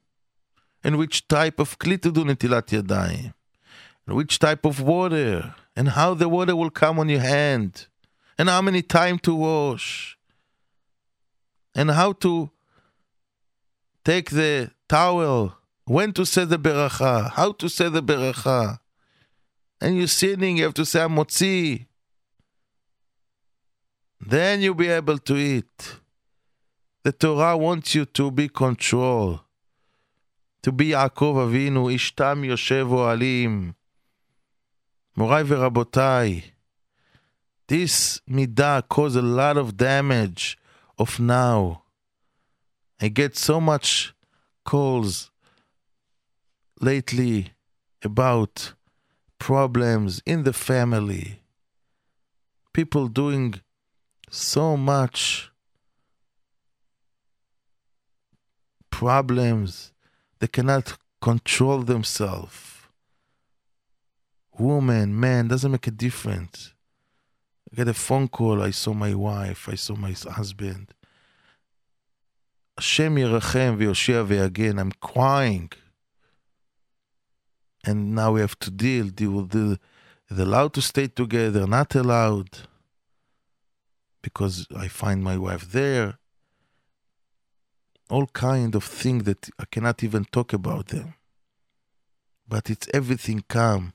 [0.84, 3.34] And which type of kli to do nitilat yadayim.
[4.06, 5.54] And which type of water.
[5.76, 7.86] And how the water will come on your hand.
[8.36, 10.18] And how many time to wash.
[11.74, 12.50] And how to
[14.04, 18.78] take the towel when to say the beracha, how to say the beracha.
[19.80, 21.86] And you're sinning, you have to say a motzi.
[24.20, 25.96] Then you'll be able to eat.
[27.02, 29.40] The Torah wants you to be controlled.
[30.62, 33.74] to be Yaakov Avinu, Ishtam Yoshev Alim,
[35.16, 36.44] Morai verabotai,
[37.66, 40.56] this midah caused a lot of damage
[40.98, 41.82] of now.
[43.00, 44.14] I get so much
[44.64, 45.31] calls
[46.82, 47.52] lately
[48.02, 48.74] about
[49.38, 51.40] problems in the family.
[52.72, 53.60] People doing
[54.30, 55.50] so much
[58.90, 59.92] problems.
[60.40, 62.58] They cannot control themselves.
[64.58, 66.74] Woman, man, doesn't make a difference.
[67.70, 68.62] I get a phone call.
[68.62, 69.68] I saw my wife.
[69.68, 70.92] I saw my husband.
[72.76, 74.78] Hashem Yerachem v'Yoshia again.
[74.78, 75.70] I'm crying.
[77.84, 79.08] And now we have to deal.
[79.08, 79.78] Deal with the,
[80.30, 82.50] allowed to stay together, not allowed.
[84.22, 86.18] Because I find my wife there.
[88.08, 91.14] All kind of things that I cannot even talk about them.
[92.46, 93.92] But it's everything come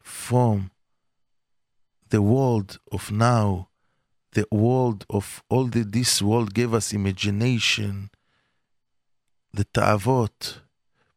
[0.00, 0.70] from
[2.10, 3.68] the world of now,
[4.32, 8.10] the world of all the, this world gave us imagination,
[9.52, 10.58] the ta'avot.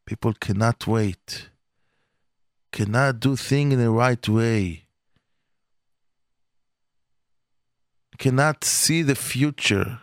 [0.06, 1.50] People cannot wait,
[2.77, 4.83] cannot do things in the right way,
[8.17, 9.99] cannot see the future.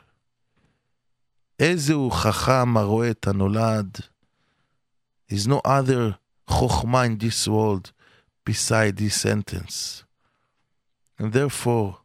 [1.59, 3.99] איזה הוא חכם הרואה את הנולד.
[5.29, 7.93] There's no other חוכמה in this world
[8.45, 10.05] beside this sentence.
[11.19, 11.99] And therefore,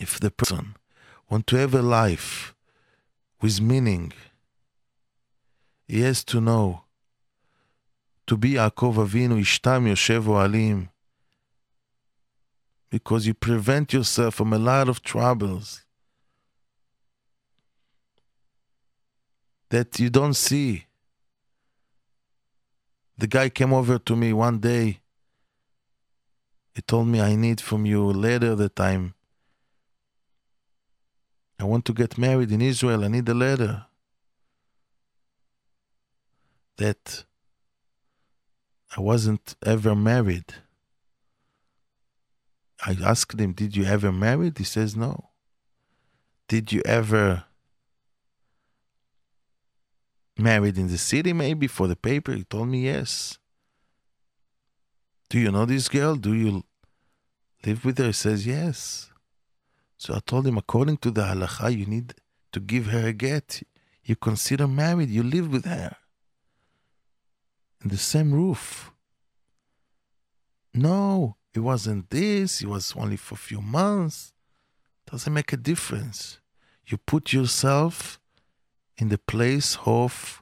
[0.00, 0.76] if the person
[1.30, 2.54] want to have a life
[3.40, 4.12] with meaning,
[5.86, 6.81] he has to know to
[8.37, 10.89] be Yaakov Avinu, Ishtam Yoshev Oalim,
[12.89, 15.83] because you prevent yourself from a lot of troubles
[19.69, 20.85] that you don't see.
[23.17, 24.99] The guy came over to me one day
[26.73, 29.13] he told me I need from you a letter that I'm
[31.59, 33.05] I want to get married in Israel.
[33.05, 33.85] I need a letter
[36.77, 37.23] that
[38.95, 40.53] I wasn't ever married.
[42.85, 44.57] I asked him, Did you ever married?
[44.57, 45.29] He says, No.
[46.47, 47.45] Did you ever
[50.37, 52.33] married in the city, maybe for the paper?
[52.33, 53.39] He told me, Yes.
[55.29, 56.15] Do you know this girl?
[56.15, 56.63] Do you
[57.65, 58.07] live with her?
[58.07, 59.09] He says, Yes.
[59.97, 62.13] So I told him, according to the halacha, you need
[62.51, 63.63] to give her a get.
[64.03, 65.95] You consider married, you live with her
[67.83, 68.91] in the same roof.
[70.73, 74.33] No, it wasn't this, it was only for a few months.
[75.05, 76.39] Doesn't make a difference.
[76.87, 78.19] You put yourself
[78.97, 80.41] in the place of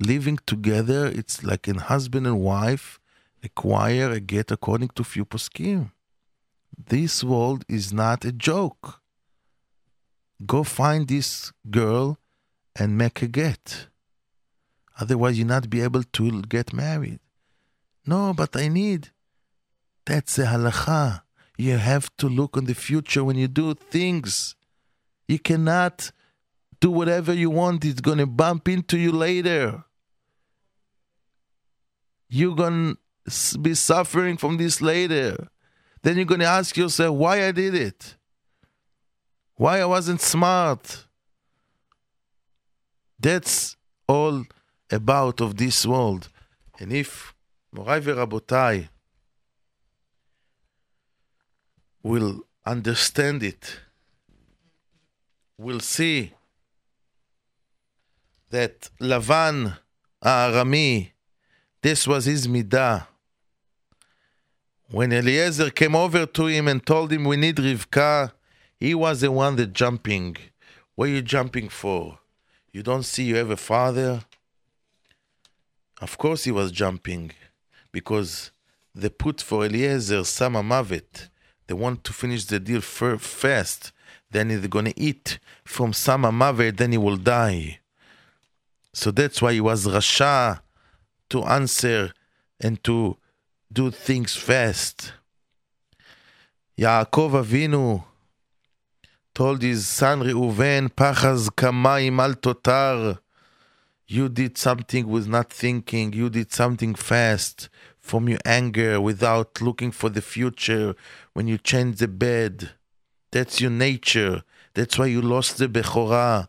[0.00, 2.98] living together, it's like a husband and wife
[3.42, 5.90] acquire a get according to few poskim.
[6.76, 9.00] This world is not a joke.
[10.46, 12.18] Go find this girl
[12.74, 13.88] and make a get.
[15.00, 17.20] Otherwise, you not be able to get married.
[18.06, 19.10] No, but I need.
[20.04, 21.22] That's the halacha.
[21.56, 24.54] You have to look on the future when you do things.
[25.28, 26.10] You cannot
[26.82, 29.84] do whatever you want, it's going to bump into you later.
[32.28, 32.96] You're going
[33.30, 35.48] to be suffering from this later.
[36.02, 38.16] Then you're going to ask yourself why I did it.
[39.54, 41.06] Why I wasn't smart.
[43.20, 43.76] That's
[44.08, 44.44] all
[44.92, 46.28] about of this world.
[46.78, 47.34] And if
[47.72, 48.88] Morai Rabotai
[52.02, 53.80] will understand it,
[55.58, 56.32] will see
[58.50, 59.78] that Lavan
[60.22, 61.10] Arami,
[61.80, 63.06] this was his midah.
[64.90, 68.32] When Eliezer came over to him and told him we need Rivka,
[68.78, 70.36] he was the one that jumping.
[70.94, 72.18] What are you jumping for?
[72.72, 74.24] You don't see you have a father?
[76.02, 77.30] Of course he was jumping,
[77.92, 78.50] because
[78.92, 81.28] they put for Eliezer Sama Mavet.
[81.68, 83.92] They want to finish the deal fast.
[84.28, 87.78] Then he's going to eat from Sama Mavet, then he will die.
[88.92, 90.60] So that's why he was Rasha
[91.30, 92.12] to answer
[92.60, 93.16] and to
[93.72, 95.12] do things fast.
[96.76, 98.02] Yaakov Avinu
[99.32, 103.20] told his son Reuven, Pachaz kamayim al totar.
[104.12, 106.12] You did something with not thinking.
[106.12, 110.94] You did something fast from your anger without looking for the future
[111.32, 112.72] when you changed the bed.
[113.30, 114.42] That's your nature.
[114.74, 116.48] That's why you lost the Bechorah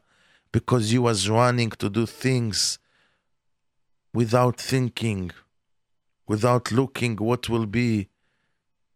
[0.51, 2.79] because you was running to do things
[4.13, 5.31] without thinking,
[6.27, 8.09] without looking what will be.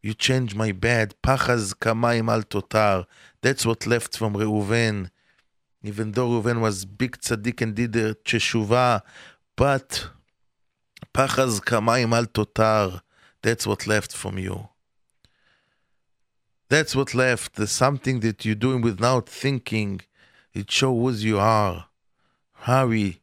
[0.03, 1.15] You change my bed.
[1.23, 3.05] Pachaz kamayim al totar.
[3.41, 5.09] That's what left from Reuven.
[5.87, 9.01] Even though Reuven was big tzaddik and did the teshuvah,
[9.55, 10.09] but
[11.13, 13.01] pachaz kamayim al totar.
[13.41, 14.67] That's what left from you.
[16.67, 17.55] That's what left.
[17.55, 20.01] There's something that you're doing without thinking
[20.53, 21.85] it shows who you are.
[22.65, 23.21] Hurry.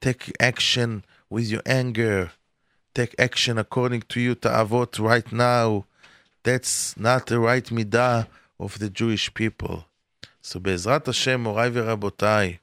[0.00, 2.30] Take action with your anger.
[2.94, 5.86] Take action according to you to avot right now.
[6.44, 8.28] That's not the right midah
[8.60, 9.86] of the Jewish people.
[10.41, 12.59] So Be'ezrat Hashem, Morai Rabotai,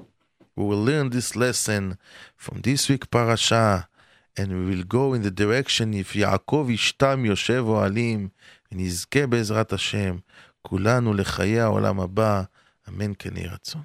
[0.57, 1.99] we will learn this lesson
[2.37, 3.89] from this week parasha,
[4.37, 8.30] and we will go in the direction if Yaakov Ishtam Yoshev Oalim,
[8.72, 10.16] ונזכה בעזרת השם
[10.62, 12.43] כולנו לחיי העולם הבא.
[12.89, 13.82] אמן כן יהי רצון.